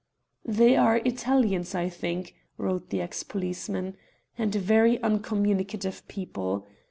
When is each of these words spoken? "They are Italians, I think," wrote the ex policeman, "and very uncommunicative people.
"They 0.47 0.75
are 0.75 0.95
Italians, 1.05 1.75
I 1.75 1.87
think," 1.87 2.33
wrote 2.57 2.89
the 2.89 3.01
ex 3.03 3.21
policeman, 3.21 3.97
"and 4.35 4.55
very 4.55 4.97
uncommunicative 5.03 6.07
people. 6.07 6.65